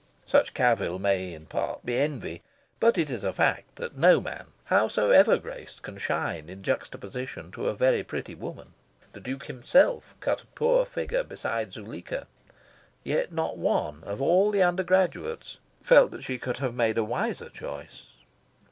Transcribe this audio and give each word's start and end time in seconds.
Such 0.25 0.55
cavil 0.55 0.97
may 0.97 1.31
in 1.31 1.45
part 1.45 1.85
be 1.85 1.95
envy. 1.95 2.41
But 2.79 2.97
it 2.97 3.07
is 3.07 3.23
a 3.23 3.31
fact 3.31 3.75
that 3.75 3.95
no 3.95 4.19
man, 4.19 4.47
howsoever 4.63 5.37
graced, 5.37 5.83
can 5.83 5.99
shine 5.99 6.49
in 6.49 6.63
juxtaposition 6.63 7.51
to 7.51 7.67
a 7.67 7.75
very 7.75 8.03
pretty 8.03 8.33
woman. 8.33 8.73
The 9.13 9.19
Duke 9.19 9.43
himself 9.45 10.15
cut 10.19 10.41
a 10.41 10.47
poor 10.47 10.87
figure 10.87 11.23
beside 11.23 11.73
Zuleika. 11.73 12.25
Yet 13.03 13.31
not 13.31 13.59
one 13.59 14.03
of 14.03 14.23
all 14.23 14.49
the 14.49 14.63
undergraduates 14.63 15.59
felt 15.83 16.19
she 16.23 16.39
could 16.39 16.57
have 16.57 16.73
made 16.73 16.97
a 16.97 17.03
wiser 17.03 17.49
choice. 17.49 18.07